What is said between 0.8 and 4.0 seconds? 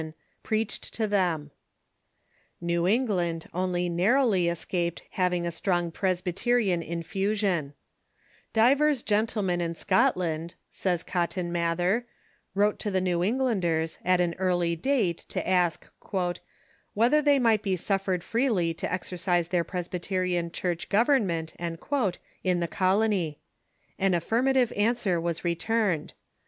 THE CHURCH IN THE UNITED STATES New England only